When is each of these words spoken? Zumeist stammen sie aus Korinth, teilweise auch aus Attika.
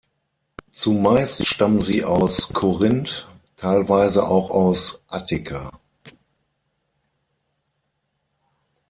Zumeist 0.71 1.45
stammen 1.45 1.79
sie 1.79 2.03
aus 2.03 2.49
Korinth, 2.53 3.27
teilweise 3.55 4.25
auch 4.27 4.49
aus 4.49 5.03
Attika. 5.05 5.69